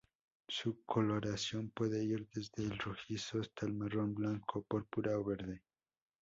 [0.47, 5.61] Su coloración puede ir desde el rojizo hasta el marrón, blanco, púrpura, o verde.